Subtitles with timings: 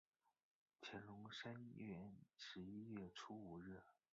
[0.81, 3.79] 乾隆三年十一月初五日。